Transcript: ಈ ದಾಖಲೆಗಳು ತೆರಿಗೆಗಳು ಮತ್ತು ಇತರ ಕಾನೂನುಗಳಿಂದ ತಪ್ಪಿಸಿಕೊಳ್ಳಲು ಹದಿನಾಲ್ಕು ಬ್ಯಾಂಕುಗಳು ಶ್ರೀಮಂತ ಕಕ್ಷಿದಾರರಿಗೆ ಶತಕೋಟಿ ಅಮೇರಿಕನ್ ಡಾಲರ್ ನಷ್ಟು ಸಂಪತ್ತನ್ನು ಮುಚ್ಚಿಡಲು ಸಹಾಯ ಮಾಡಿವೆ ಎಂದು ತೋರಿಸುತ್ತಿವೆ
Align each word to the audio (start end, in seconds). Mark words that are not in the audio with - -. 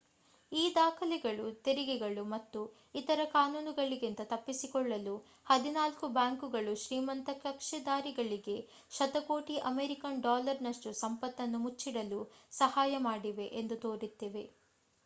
ಈ 0.51 0.71
ದಾಖಲೆಗಳು 0.75 1.43
ತೆರಿಗೆಗಳು 1.65 2.23
ಮತ್ತು 2.31 2.61
ಇತರ 2.95 3.25
ಕಾನೂನುಗಳಿಂದ 3.33 4.21
ತಪ್ಪಿಸಿಕೊಳ್ಳಲು 4.31 5.13
ಹದಿನಾಲ್ಕು 5.47 6.07
ಬ್ಯಾಂಕುಗಳು 6.15 6.73
ಶ್ರೀಮಂತ 6.83 7.29
ಕಕ್ಷಿದಾರರಿಗೆ 7.43 8.57
ಶತಕೋಟಿ 8.91 9.57
ಅಮೇರಿಕನ್ 9.69 10.19
ಡಾಲರ್ 10.23 10.65
ನಷ್ಟು 10.67 10.91
ಸಂಪತ್ತನ್ನು 11.03 11.59
ಮುಚ್ಚಿಡಲು 11.61 12.21
ಸಹಾಯ 12.53 12.95
ಮಾಡಿವೆ 13.07 13.47
ಎಂದು 13.61 13.77
ತೋರಿಸುತ್ತಿವೆ 13.85 14.45